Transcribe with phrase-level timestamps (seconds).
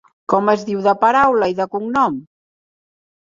[0.31, 2.17] Com es diu de paraula, i de cognom?